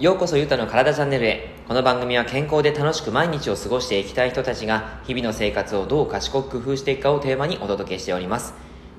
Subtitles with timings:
[0.00, 1.54] ようこそゆうたの体チャンネルへ。
[1.68, 8.54] この番組は健康で楽しく毎日を過ごしていきたい人たちが日々の生活をどう賢く工夫していくかをテーマにお届けしております。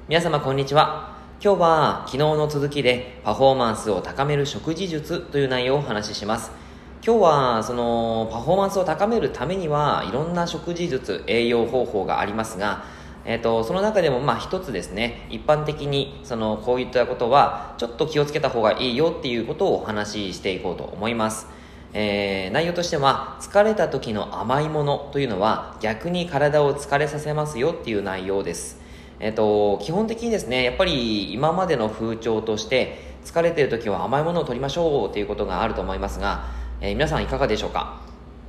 [0.08, 1.18] 皆様こんにちは。
[1.44, 6.63] 今日は昨日の続きでパフォーマンスを高める食事術という内容をお話しします。
[7.06, 12.86] 今日はそのパフォーマンスを高めるためにはいろんな食事術栄養方法がありますが
[13.26, 21.48] えーと、その中でもまあ一つですね一般的にそのこういったことはちょっと気をつけた方がいいよっていうことをお話ししていこうと思います、
[21.94, 28.82] えー、内容としては疲れた時の甘いものというのは逆に体を疲れさせますよっていう内容です。
[29.22, 38.02] えっ、と基本的にですねやっぱり今までの風潮として疲れてる時は甘いものを取りましょうっていうことがあると思いますが、えー、皆さんいかがでしょうか？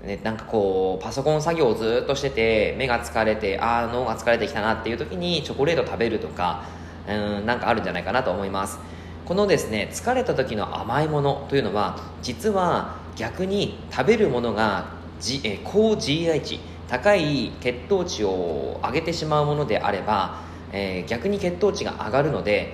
[0.04, 6.64] ね、なんかこうパソコン作業をずっとしてて目が疲れてああ脳が疲れてきたなっていう時にチョコレート食べるとか
[7.08, 8.80] うんなんかあるんじゃないかなと思います。
[9.24, 14.88] このですね疲れた時の甘いものというのは実は逆に食べるものが、
[15.20, 20.40] G、え高 GI 値高い血糖値を上げてしまうものであれば、
[20.72, 22.72] えー、逆に血糖値が上がるので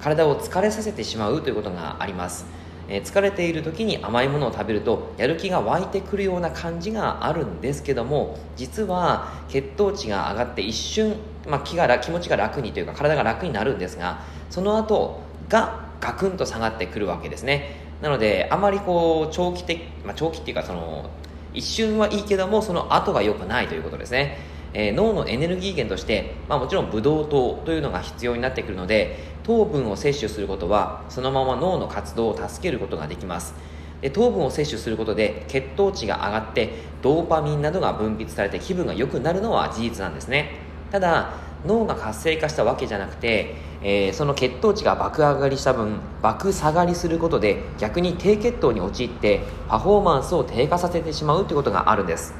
[0.00, 2.59] 体を疲れさせてしまうということがあります。
[2.90, 11.16] えー、疲れている時に甘いものを食べるとやる気が湧いてくるような感じがあるんですけども実は血糖値が上がって一瞬、
[11.46, 17.90] まあ、気が気持ちが楽にというか体が楽になるんですがその後がガクンと下がってくるわけですね。
[18.00, 21.10] なのであまりこう長期的、まあ、長期っていうかその
[21.52, 24.38] 一瞬はいいけどもその後が良くないということですね。
[24.72, 33.54] えー、脳のエネルギー源として、まあ、もちろんブドウ糖というのが必要になってくるので糖分を摂取することはそのまま脳の活動を助けることができます。
[34.00, 36.70] で糖分を摂取することで血糖値が上がって
[37.02, 40.52] ドーパミンなどが分泌されて気分が良くなるのは事実なんですね。
[40.90, 41.34] ただ
[41.66, 52.34] 脳が活性化したわけじゃなくて、えー、その血糖値が爆上がりした分爆下がりすることで逆に低血糖に陥ってパフォーマンスを低下させてしまうということがあるんです。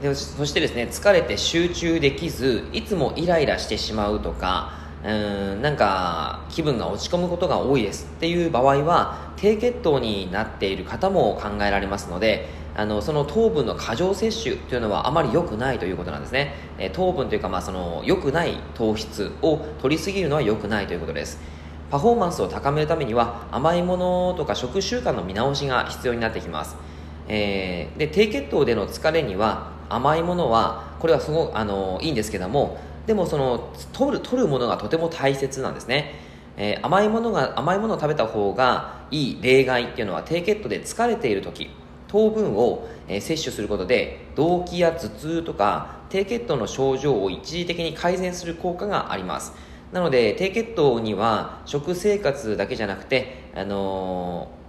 [0.00, 4.72] でそしてですね疲れて集中できずいつもイライラしてしまうとか
[5.04, 21.38] うんなんか気分が落ち込むことが多いですっていう場合は低血糖になっている方も考えられますのであのその糖分の過剰摂取というのはあまり良くないということなんですね、え糖分というか、まあ、その良くない糖質を取りすぎるのは良くないということです。
[21.90, 26.76] パフォーマンスを高めるためには甘いものとか食習慣の見直しが必要になってきます、
[27.28, 36.14] えー、で低血糖での疲れには甘いものはこれはすごくあのいいんですけどもでもその取る取るものがとても大切なんですね、
[36.56, 41.70] えー、甘いものが甘いものを食べた方がいい例外っていうのは低血糖で疲れている時
[42.08, 49.52] 糖分を、えー、摂取することで動悸や頭痛とか低血糖の症状を一時的に改善する効果があります。
[49.92, 54.65] なので低血糖には食生活だけじゃなくて、あのー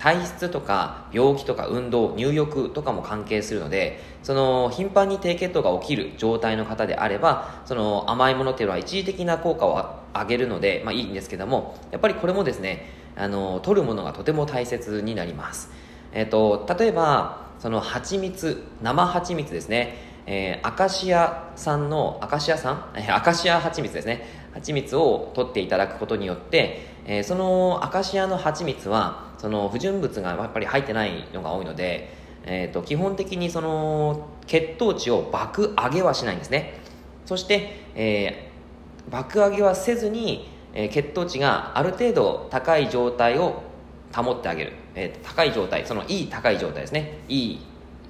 [0.00, 15.70] 体質とか病気とか運動入浴とかも関係するのでその頻繁に低血糖が起きる状態の方であればその甘いものっていうのは一時的な効果を上げるので、まあ、いいんですけどもやっぱりこれもですねあの取るものがとても大切になります、
[16.12, 20.08] えっ、と例えばその蜂蜜生蜂蜜ですね。
[20.26, 24.24] えー、アカシア産のアカシア産、えー、アカシア蜂蜜ですね。
[24.54, 32.12] 蜂蜜を取っていただくことによって、えー、そのアカシアの蜂蜜はその不純物がやっぱり入ってないのが多いので、
[32.44, 36.74] えーと、基本的にその血糖値を爆上げはしないんですね。
[37.26, 43.62] そして、えー、爆上げはせずに、えー、血糖値がある程度高い状態を
[44.14, 47.18] 保ってあげる、えー、高い状態そのいい高い状態ですね。
[47.28, 47.60] いい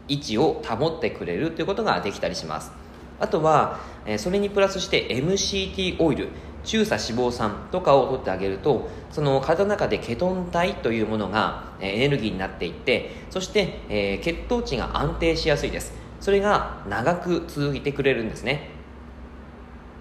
[0.08, 2.79] 位置を保ってくれるということができたりします。
[3.20, 6.28] あとは、え、それにプラスして MCT オイル
[6.64, 15.92] 中鎖脂肪酸とかを取ってあげるとその体の中でケトン体というものがえエネルギーになっていってそして、え、血糖値が安定しやすいです。
[16.20, 18.70] それが長く続いてくれるんですね。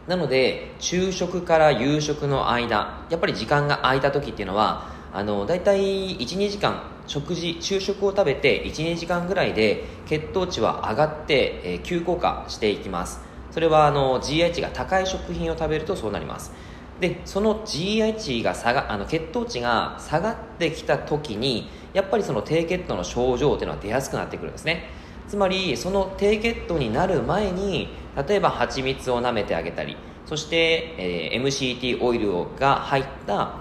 [0.08, 13.20] なので昼食から夕食の間やっぱり時間が空いた時っていうのはあの大体12時間食事昼食を食べて12時間ぐらいで血糖値は上がって、えー、急降下していきます。
[13.50, 16.54] それはあの GI 値が高い食品を食べるとそうなります。
[17.00, 24.90] でその GI 値が下があの血糖値が下がってきた時にやっぱりその低血糖の症状っていうのは出やすくなってくるんですね。
[25.28, 27.90] つまりその低血糖になる前に
[28.28, 29.98] 例えば蜂蜜を舐めてあげたり
[30.28, 33.56] そして、えー、MCT オイルが入った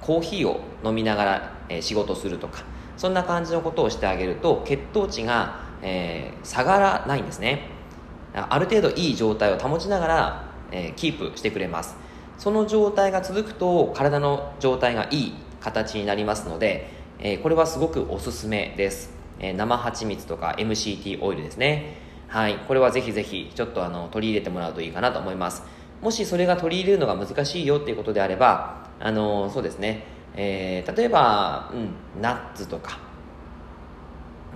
[0.00, 2.64] コーヒーを飲みながら、えー、仕事するとか
[2.96, 7.70] そんな感じのことをしてあげると血糖値が、えー、下がらないんですね。
[8.34, 11.96] ある程度いい状態を保ちながら、えー、キープしてくれます。
[12.38, 21.96] その状態が続くと体の状態がいい形になりますので、えー、これはすごくおすすめです、えー、生蜂蜜とか MCT オイルですね。
[22.28, 22.56] はい。
[22.66, 25.62] これはぜひぜひちょっとあの取り入れてもらうといいかなと思います。
[26.00, 30.04] もしそれが取り入れるのが難しいよっていうことであればあのそうですね、
[30.34, 31.76] えー、例えば、う
[32.18, 32.98] ん、ナッツとか。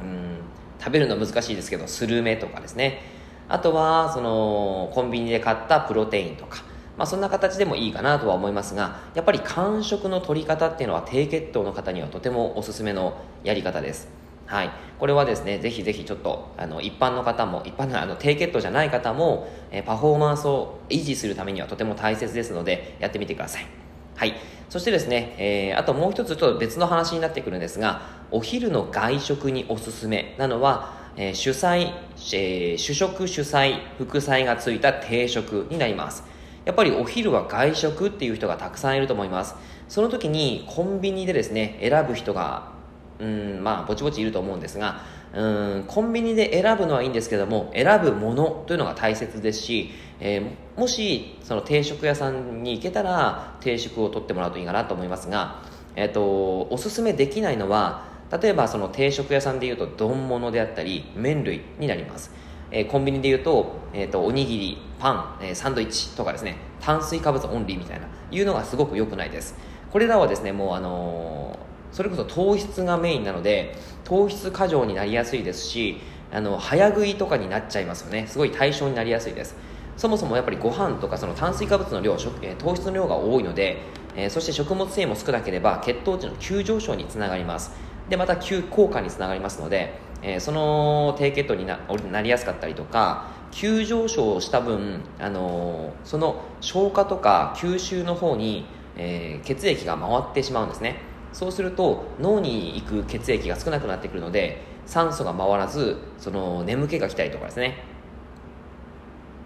[0.02, 0.37] うん
[0.78, 3.00] 食べるの難しいですけどスルメとかですね。
[3.49, 6.62] あとはそのコンビニで買ったプロテインとか。
[6.96, 14.08] まあ、そんな形でもいいかなとは思いますがやっぱり間食の取り方っていうのは低血糖の方にはとてもおすすめのやり方です。
[14.46, 23.85] はい、これはですねぜひぜひちょっとあの一般の方も一般のあの低血糖じゃない方も、えパフォーマンスを維持するためにはとても大切ですのでやってみてください。
[24.16, 24.34] はい。
[24.68, 28.02] そしてですね、えー、あともう一つちょっと別の話になってくるんですが
[28.32, 31.94] お昼の外食におすすめなのは、えー、主菜、
[32.32, 36.24] えー、主食主菜副菜がついた定食になります。
[36.64, 39.54] やっぱりお昼は外食っていう人がたくさんいると思います。
[39.88, 42.72] その時にコンビニでですね選ぶ人が
[43.18, 45.00] うんまあぼちぼちいると思うんですが
[45.34, 45.44] う
[45.80, 49.90] んコンビニで選ぶのはいいんですけども選ぶものというのが大切ですし、
[50.20, 55.62] えー、もしその定食屋さんに行けたら定食を取ってもらうといいかなと思いますが、
[55.94, 58.04] えーと、おすすめできないのは
[58.40, 62.32] 例えばその定食屋さんでいうと丼物であったり麺類になります。
[62.70, 69.56] えー、コンビニで言うと,、えーと、おにぎりパン、えー、サンドイッチとかですね炭水化物オンリーみたいないうのがすごく良くないです。
[69.92, 71.65] これらはですねもうあのー、
[71.96, 75.96] それこそ糖質がメインなので糖質過剰になりやすいですし
[76.31, 78.26] あの早食いとかになっちゃいますよね。
[78.26, 79.56] すごい対象になりやすいです。
[79.96, 83.78] そもそもやっぱりご飯とかその炭水化物の量食、え、糖質の量が多いので、
[84.14, 87.70] え、そして食物繊維も少なければ血糖値の急上昇につながります。
[88.10, 91.78] でまた急降下につながりますのでえ、その低血糖にな
[92.12, 98.66] なりやすかったりとか急上昇した分、あの、その消化とか吸収の方に、
[98.99, 101.15] えー、血液が回ってしまうんですね。
[101.36, 107.84] そうすると脳に行く血液が少なくなってくるので酸素が回らずその眠気が来たりとかですね。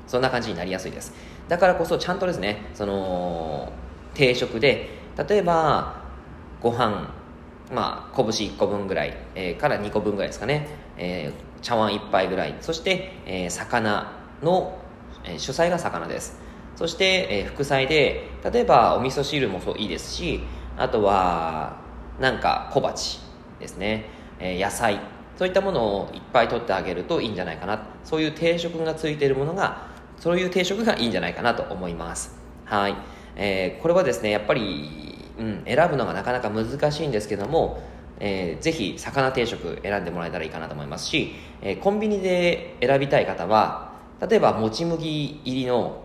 [0.07, 1.13] そんな感じになりやすいです。
[1.49, 3.73] だからこそちゃんとですねその
[4.15, 4.89] 定食で
[5.29, 6.05] 例えば
[6.61, 7.13] ご飯
[7.73, 12.57] まあ、拳1個分ぐらい、えー、から2個分ぐらいですかね、えー、茶碗1杯ぐらい。
[12.61, 14.13] そして、えー、魚
[14.43, 14.79] の、
[15.25, 16.39] えー、主菜が魚です。
[16.77, 20.41] そして、えー、副菜で例えばお味噌汁もそういいですし
[20.77, 21.80] あとは
[22.21, 23.19] なんか小鉢
[23.59, 24.05] ですね、
[24.39, 25.01] えー、野菜。
[25.37, 27.87] そういったものをいっぱい取ってあげるといいんじゃないかな。
[28.05, 29.89] そういう定食がついているものが
[30.19, 32.39] そういう定食がいいんじゃないかなと思います。
[32.67, 32.95] はい、
[33.37, 37.83] えー、これはですねやっぱりうん、選ぶのがなかなか難しいんですけども、
[38.21, 41.33] えー、ぜひ魚定食選んでもらえたらいいかなと思いますし、
[41.63, 43.95] えー、コンビニで選びたい方は
[44.29, 46.05] 例えばもち麦入りの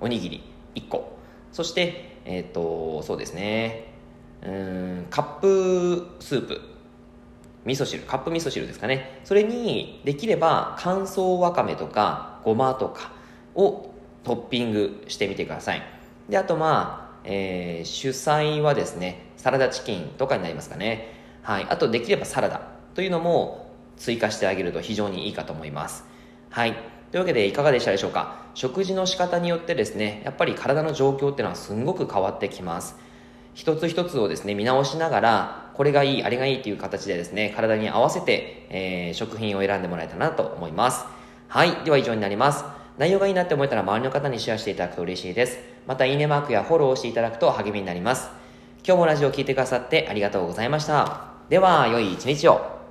[0.00, 0.42] おにぎり
[0.74, 1.16] 1個。
[1.52, 3.91] そしてえっ、ー、とそうですね。
[4.44, 6.60] うんカップスープ。
[7.64, 8.02] 味噌汁。
[8.02, 9.20] カップ味噌汁ですかね。
[9.24, 13.12] それにできれば乾燥わかめとかごまとか
[13.54, 13.94] を
[14.24, 15.82] トッピングしてみてください。
[16.28, 21.14] であとまあえー、主菜はですねサラダチキンとかになりますかね。
[21.42, 21.66] はい。
[21.68, 22.60] あとできればサラダ
[22.94, 26.04] というのも追加してあげると非常にいいかと思います。
[26.50, 26.74] はい。
[27.12, 28.46] というわけでいかがでしたでしょうか？
[28.54, 32.96] 食事の仕方によってですねやっぱり体の状況っていうのはすんごく変わってきます。
[33.54, 41.04] 一つ一つをですね見直しながらこれがいいあれがいいという形でですね体に合わせて、えー、食品を選んでもらえたらなと思います
[41.48, 42.64] はいでは以上になります
[42.98, 45.58] 内容がいいなって思えたら周りの方にシェアしていただくと嬉しいです。
[45.86, 48.28] また、いいねマークやフォローをしていただくと励みになります。
[48.86, 51.32] 今日もラジオを聴いてくださってありがとうございました。
[51.48, 52.81] では、良い一日を。